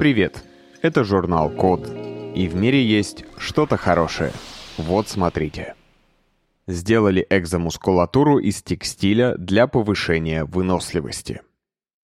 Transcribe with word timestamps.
Привет! 0.00 0.42
Это 0.80 1.04
журнал 1.04 1.50
Код. 1.50 1.86
И 2.34 2.48
в 2.48 2.54
мире 2.56 2.82
есть 2.82 3.26
что-то 3.36 3.76
хорошее. 3.76 4.32
Вот 4.78 5.10
смотрите. 5.10 5.74
Сделали 6.66 7.26
экзомускулатуру 7.28 8.38
из 8.38 8.62
текстиля 8.62 9.34
для 9.36 9.66
повышения 9.66 10.46
выносливости. 10.46 11.42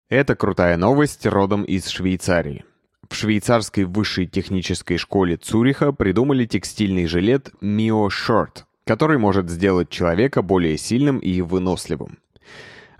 Это 0.10 0.36
крутая 0.36 0.76
новость 0.76 1.26
родом 1.26 1.64
из 1.64 1.88
Швейцарии. 1.88 2.66
В 3.10 3.16
швейцарской 3.16 3.86
высшей 3.86 4.28
технической 4.28 4.98
школе 4.98 5.38
Цюриха 5.38 5.94
придумали 5.94 6.46
текстильный 6.46 7.06
жилет 7.06 7.52
Mio 7.62 8.10
Short, 8.10 8.66
который 8.84 9.20
может 9.20 9.50
сделать 9.50 9.88
человека 9.90 10.42
более 10.42 10.78
сильным 10.78 11.20
и 11.20 11.40
выносливым. 11.40 12.18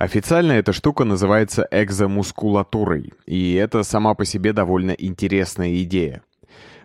Официально 0.06 0.52
эта 0.52 0.72
штука 0.72 1.04
называется 1.04 1.68
экзомускулатурой, 1.72 3.12
и 3.26 3.56
это 3.56 3.82
сама 3.82 4.14
по 4.14 4.24
себе 4.24 4.54
довольно 4.54 4.92
интересная 4.92 5.82
идея. 5.82 6.22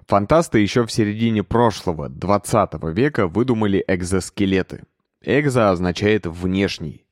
Фантасты 0.06 0.60
еще 0.60 0.86
в 0.86 0.90
середине 0.90 1.42
прошлого, 1.42 2.08
20 2.08 2.82
века, 2.94 3.26
выдумали 3.26 3.84
экзоскелеты. 3.86 4.84
Экзо 5.22 5.68
означает 5.68 6.24
«внешний». 6.24 7.04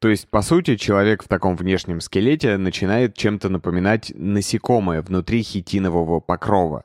То 0.00 0.08
есть, 0.08 0.26
по 0.28 0.42
сути, 0.42 0.74
человек 0.74 1.22
в 1.22 1.28
таком 1.28 1.54
внешнем 1.54 2.00
скелете 2.00 2.56
начинает 2.56 3.16
чем-то 3.16 3.48
напоминать 3.48 4.12
насекомое 4.16 5.00
внутри 5.00 5.44
хитинового 5.44 6.18
покрова. 6.18 6.82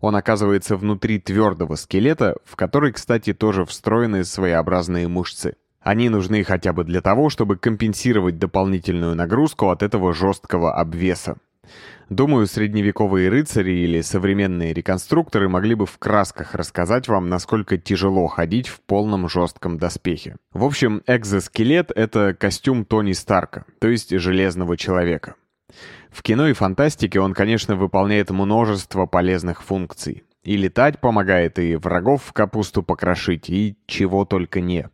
Он 0.00 0.14
оказывается 0.14 0.76
внутри 0.76 1.18
твердого 1.18 1.74
скелета, 1.74 2.36
в 2.44 2.54
который, 2.54 2.92
кстати, 2.92 3.34
тоже 3.34 3.64
встроены 3.64 4.22
своеобразные 4.22 5.08
мышцы. 5.08 5.56
Они 5.80 6.08
нужны 6.08 6.44
хотя 6.44 6.72
бы 6.72 6.84
для 6.84 7.00
того, 7.00 7.30
чтобы 7.30 7.56
компенсировать 7.56 8.38
дополнительную 8.38 9.14
нагрузку 9.14 9.70
от 9.70 9.82
этого 9.82 10.12
жесткого 10.12 10.74
обвеса. 10.74 11.36
Думаю, 12.10 12.48
средневековые 12.48 13.28
рыцари 13.28 13.70
или 13.70 14.00
современные 14.00 14.74
реконструкторы 14.74 15.48
могли 15.48 15.76
бы 15.76 15.86
в 15.86 15.96
красках 15.98 16.54
рассказать 16.56 17.06
вам, 17.06 17.28
насколько 17.28 17.78
тяжело 17.78 18.26
ходить 18.26 18.66
в 18.66 18.80
полном 18.80 19.28
жестком 19.28 19.78
доспехе. 19.78 20.36
В 20.52 20.64
общем, 20.64 21.02
экзоскелет— 21.06 21.92
это 21.94 22.34
костюм 22.34 22.84
Тони 22.84 23.12
Старка, 23.12 23.64
то 23.78 23.88
есть 23.88 24.10
Железного 24.10 24.76
Человека. 24.76 25.36
В 26.10 26.22
кино 26.22 26.48
и 26.48 26.52
фантастике 26.52 27.20
он, 27.20 27.32
конечно, 27.32 27.76
выполняет 27.76 28.30
множество 28.30 29.06
полезных 29.06 29.62
функций. 29.62 30.24
И 30.42 30.56
летать 30.56 31.00
помогает, 31.00 31.60
и 31.60 31.76
врагов 31.76 32.24
в 32.24 32.32
капусту 32.32 32.82
покрошить, 32.82 33.48
и 33.48 33.76
чего 33.86 34.24
только 34.24 34.60
не. 34.60 34.88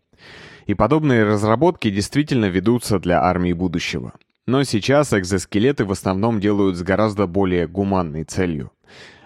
И 0.67 0.75
подобные 0.75 1.25
разработки 1.25 1.91
действительно 1.91 2.47
ведутся 2.47 2.99
для 2.99 3.23
армии 3.23 3.53
будущего. 3.53 4.13
Но 4.47 4.65
сейчас 4.65 5.13
экзоскелеты 5.13 5.85
в 5.85 5.93
основном 5.93 6.41
делают 6.41 6.77
с 6.77 6.83
гораздо 6.83 7.27
более 7.27 7.67
гуманной 7.67 8.25
целью. 8.25 8.73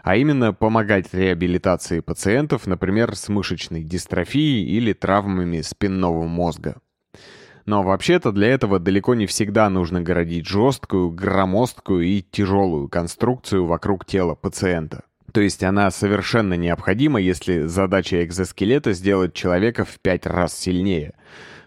А 0.02 0.16
именно 0.16 0.54
помогать 0.54 1.12
реабилитации 1.12 2.00
пациентов, 2.00 2.66
например, 2.66 3.16
с 3.16 3.28
мышечной 3.28 3.82
дистрофией 3.82 4.64
или 4.64 4.92
травмами 4.92 5.60
спинного 5.60 6.26
мозга. 6.26 6.76
Но 7.66 7.82
вообще-то 7.82 8.32
для 8.32 8.48
этого 8.48 8.78
далеко 8.78 9.14
не 9.14 9.26
всегда 9.26 9.68
нужно 9.68 10.00
городить 10.00 10.46
жесткую, 10.46 11.10
громоздкую 11.10 12.06
и 12.06 12.22
тяжелую 12.22 12.88
конструкцию 12.88 13.66
вокруг 13.66 14.06
тела 14.06 14.34
пациента. 14.34 15.04
То 15.32 15.40
есть 15.40 15.62
она 15.62 15.90
совершенно 15.90 16.54
необходима, 16.54 17.20
если 17.20 17.62
задача 17.66 18.24
экзоскелета 18.24 18.92
сделать 18.92 19.34
человека 19.34 19.84
в 19.84 20.00
пять 20.00 20.26
раз 20.26 20.56
сильнее. 20.58 21.14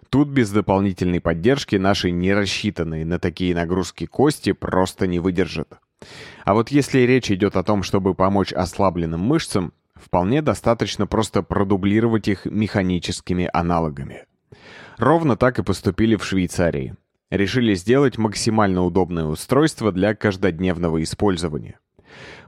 Тут 0.10 0.28
без 0.28 0.52
дополнительной 0.52 1.22
поддержки 1.22 1.76
наши 1.76 2.12
не 2.12 2.34
рассчитанные 2.34 3.06
на 3.06 3.20
такие 3.20 3.56
нагрузки 3.56 4.06
кости 4.06 4.52
просто 4.52 5.08
не 5.08 5.20
выдержат. 5.20 5.70
А 6.46 6.54
вот 6.54 6.70
если 6.70 7.00
речь 7.00 7.32
идет 7.32 7.56
о 7.56 7.64
том, 7.64 7.84
чтобы 7.84 8.14
помочь 8.14 8.54
ослабленным 8.54 9.22
мышцам, 9.22 9.74
вполне 9.96 10.42
достаточно 10.42 11.08
просто 11.08 11.42
продублировать 11.42 12.28
их 12.28 12.46
механическими 12.46 13.50
аналогами. 13.54 14.26
Ровно 14.98 15.38
так 15.38 15.60
и 15.60 15.64
поступили 15.64 16.16
в 16.16 16.26
Швейцарии. 16.26 16.96
Решили 17.32 17.74
сделать 17.74 18.18
максимально 18.18 18.84
удобное 18.84 19.26
устройство 19.26 19.92
для 19.92 20.14
каждодневного 20.14 21.02
использования. 21.02 21.80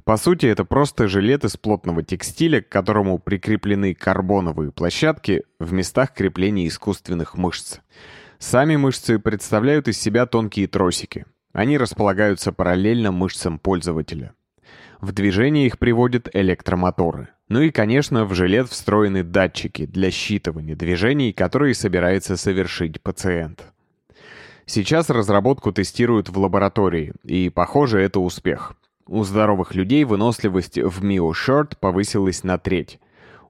По 0.04 0.18
сути, 0.18 0.46
это 0.46 0.66
просто 0.66 1.08
жилет 1.08 1.46
из 1.46 1.58
плотного 1.58 2.04
текстиля, 2.04 2.62
к 2.62 2.70
которому 2.70 3.18
прикреплены 3.18 3.96
карбоновые 3.96 4.72
площадки 4.72 5.44
в 5.60 5.74
местах 5.74 6.14
крепления 6.14 6.68
искусственных 6.68 7.36
мышц. 7.36 7.80
Сами 8.38 8.76
мышцы 8.76 9.18
представляют 9.18 9.88
из 9.88 10.00
себя 10.00 10.26
тонкие 10.26 10.68
тросики. 10.68 11.26
Они 11.54 11.78
располагаются 11.78 12.52
параллельно 12.52 13.12
мышцам 13.12 13.58
пользователя. 13.58 14.34
В 15.02 15.12
движение 15.12 15.68
их 15.68 15.80
приводят 15.80 16.30
электромоторы. 16.34 17.30
Ну 17.48 17.62
и, 17.62 17.70
конечно, 17.70 18.26
в 18.26 18.34
жилет 18.34 18.70
встроены 18.70 19.24
датчики 19.24 19.86
для 19.86 20.10
считывания 20.10 20.76
движений, 20.76 21.32
которые 21.32 21.76
собирается 21.76 22.38
совершить 22.38 23.02
пациент. 23.02 23.72
Сейчас 24.66 25.12
разработку 25.12 25.72
тестируют 25.72 26.30
в 26.30 26.40
лаборатории, 26.40 27.14
и, 27.24 27.50
похоже, 27.50 28.02
это 28.02 28.20
успех. 28.20 28.76
У 29.08 29.24
здоровых 29.24 29.76
людей 29.76 30.04
выносливость 30.04 30.80
в 30.80 31.04
Short 31.04 31.78
повысилась 31.80 32.44
на 32.44 32.58
треть. 32.58 33.00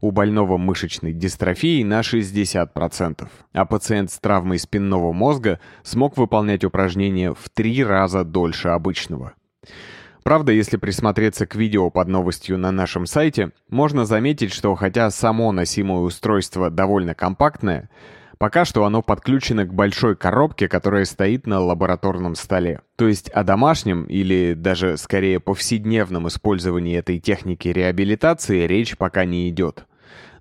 У 0.02 0.12
больного 0.12 0.58
мышечной 0.58 1.14
дистрофией 1.14 1.86
на 1.86 2.02
60%, 2.02 3.30
а 3.54 3.66
пациент 3.66 4.12
с 4.12 4.20
травмой 4.20 4.60
спинного 4.60 5.14
мозга 5.14 5.62
смог 5.82 6.18
выполнять 6.18 6.66
упражнения 6.66 7.34
в 7.34 7.50
три 7.54 7.82
раза 7.86 8.26
дольше 8.26 8.68
обычного. 8.68 9.34
Правда, 10.24 10.52
если 10.52 10.76
присмотреться 10.76 11.46
к 11.46 11.56
видео 11.56 11.90
под 11.90 12.10
новостью 12.10 12.58
на 12.58 12.72
нашем 12.72 13.06
сайте, 13.06 13.52
можно 13.70 14.06
заметить, 14.06 14.52
что 14.52 14.76
хотя 14.76 15.10
само 15.10 15.54
носимое 15.54 16.00
устройство 16.00 16.70
довольно 16.70 17.16
компактное, 17.16 17.90
Пока 18.38 18.66
что 18.66 18.86
оно 18.86 19.02
подключено 19.02 19.66
к 19.66 19.74
большой 19.74 20.16
коробке, 20.16 20.68
которая 20.68 21.06
стоит 21.06 21.48
на 21.48 21.60
лабораторном 21.60 22.36
столе. 22.36 22.82
То 22.98 23.08
есть 23.08 23.30
о 23.30 23.44
домашнем 23.44 24.04
или 24.06 24.54
даже 24.54 24.98
скорее 24.98 25.40
повседневном 25.40 26.28
использовании 26.28 26.98
этой 26.98 27.20
техники 27.20 27.70
реабилитации 27.70 28.68
речь 28.68 28.98
пока 28.98 29.26
не 29.26 29.50
идет. 29.50 29.86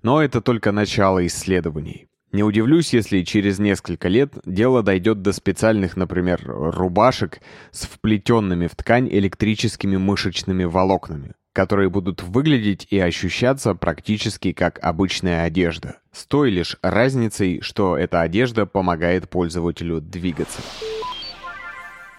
Но 0.03 0.21
это 0.21 0.41
только 0.41 0.71
начало 0.71 1.25
исследований. 1.25 2.07
Не 2.31 2.43
удивлюсь, 2.43 2.93
если 2.93 3.23
через 3.23 3.59
несколько 3.59 4.09
лет 4.09 4.33
дело 4.45 4.83
дойдет 4.83 5.21
до 5.21 5.31
специальных, 5.31 5.95
например, 5.95 6.41
рубашек 6.45 7.39
с 7.71 7.85
вплетенными 7.85 8.67
в 8.67 8.75
ткань 8.75 9.07
электрическими 9.07 9.95
мышечными 9.95 10.65
волокнами 10.65 11.33
которые 11.55 11.89
будут 11.89 12.21
выглядеть 12.21 12.85
и 12.89 12.99
ощущаться 12.99 13.75
практически 13.75 14.51
как 14.51 14.77
обычная 14.83 15.45
одежда, 15.45 15.99
с 16.11 16.25
той 16.25 16.51
лишь 16.51 16.77
разницей, 16.81 17.61
что 17.61 17.97
эта 17.97 18.19
одежда 18.19 18.65
помогает 18.65 19.29
пользователю 19.29 20.01
двигаться. 20.01 20.59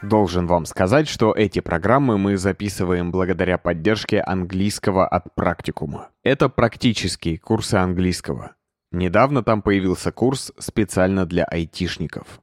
Должен 0.00 0.46
вам 0.46 0.64
сказать, 0.64 1.06
что 1.06 1.34
эти 1.34 1.60
программы 1.60 2.16
мы 2.16 2.38
записываем 2.38 3.10
благодаря 3.10 3.58
поддержке 3.58 4.20
английского 4.20 5.06
от 5.06 5.34
практикума. 5.34 6.08
Это 6.22 6.48
практические 6.48 7.38
курсы 7.38 7.74
английского. 7.74 8.52
Недавно 8.90 9.42
там 9.42 9.60
появился 9.60 10.12
курс 10.12 10.50
специально 10.58 11.26
для 11.26 11.44
айтишников. 11.44 12.40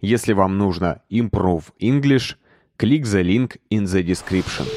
Если 0.00 0.34
вам 0.34 0.56
нужно 0.56 1.02
Improve 1.10 1.64
English, 1.80 2.36
click 2.78 3.02
the 3.02 3.24
link 3.24 3.56
in 3.72 3.84
the 3.84 4.04
description. 4.04 4.68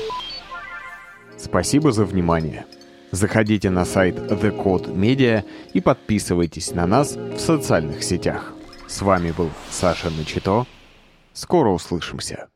Спасибо 1.43 1.91
за 1.91 2.05
внимание. 2.05 2.65
Заходите 3.09 3.71
на 3.71 3.83
сайт 3.83 4.15
The 4.15 4.55
Code 4.55 4.95
Media 4.95 5.43
и 5.73 5.81
подписывайтесь 5.81 6.71
на 6.71 6.85
нас 6.85 7.15
в 7.15 7.39
социальных 7.39 8.03
сетях. 8.03 8.53
С 8.87 9.01
вами 9.01 9.31
был 9.31 9.49
Саша 9.71 10.11
Начито. 10.11 10.67
Скоро 11.33 11.69
услышимся. 11.69 12.50